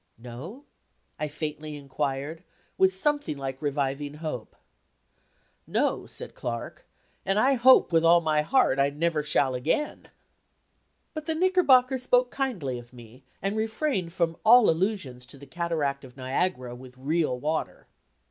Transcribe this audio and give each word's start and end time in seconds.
"No?" 0.17 0.63
I 1.19 1.27
faintly 1.27 1.75
inquired, 1.75 2.43
with 2.75 2.91
something 2.91 3.37
like 3.37 3.61
reviving 3.61 4.15
hope. 4.15 4.55
"No," 5.67 6.07
said 6.07 6.33
Clark, 6.33 6.87
"and 7.23 7.37
I 7.37 7.53
hope, 7.53 7.91
with 7.93 8.03
all 8.03 8.19
my 8.19 8.41
heart, 8.41 8.79
I 8.79 8.89
never 8.89 9.21
shall 9.21 9.53
again." 9.53 10.07
But 11.13 11.27
the 11.27 11.35
Knickerbocker 11.35 11.99
spoke 11.99 12.31
kindly 12.31 12.79
of 12.79 12.93
me, 12.93 13.25
and 13.43 13.55
refrained 13.55 14.11
from 14.11 14.37
all 14.43 14.71
allusions 14.71 15.27
to 15.27 15.37
"the 15.37 15.45
Cataract 15.45 16.03
of 16.03 16.17
Niagara, 16.17 16.73
with 16.73 16.97
real 16.97 17.37
water." 17.39 17.85